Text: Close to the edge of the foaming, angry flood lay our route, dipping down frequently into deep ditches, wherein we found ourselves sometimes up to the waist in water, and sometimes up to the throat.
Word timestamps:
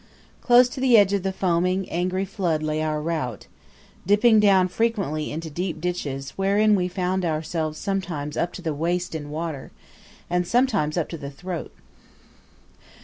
Close 0.41 0.67
to 0.67 0.79
the 0.79 0.97
edge 0.97 1.13
of 1.13 1.21
the 1.21 1.31
foaming, 1.31 1.87
angry 1.91 2.25
flood 2.25 2.63
lay 2.63 2.81
our 2.81 2.99
route, 2.99 3.45
dipping 4.03 4.39
down 4.39 4.67
frequently 4.67 5.31
into 5.31 5.47
deep 5.47 5.79
ditches, 5.79 6.31
wherein 6.31 6.73
we 6.75 6.87
found 6.87 7.23
ourselves 7.23 7.77
sometimes 7.77 8.35
up 8.35 8.51
to 8.51 8.63
the 8.63 8.73
waist 8.73 9.13
in 9.13 9.29
water, 9.29 9.69
and 10.27 10.47
sometimes 10.47 10.97
up 10.97 11.07
to 11.07 11.19
the 11.19 11.29
throat. 11.29 11.71